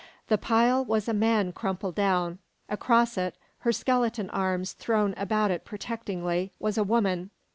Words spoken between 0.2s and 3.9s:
The pile was a man crumpled down; across it, her